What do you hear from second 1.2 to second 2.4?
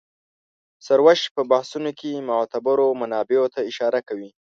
په بحثونو کې